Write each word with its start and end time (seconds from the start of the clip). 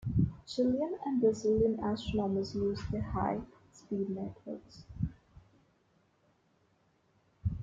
Chilean 0.47 0.95
and 1.05 1.21
Brazilian 1.21 1.77
astronomers 1.83 2.55
use 2.55 2.79
their 2.91 3.03
high-speed 3.03 4.09
networks. 4.09 4.83